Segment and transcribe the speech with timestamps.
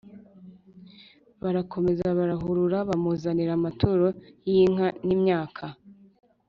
[1.41, 4.07] barakomeza barahurura, bamuzanira amaturo
[4.49, 5.65] y'inka n'imyaka;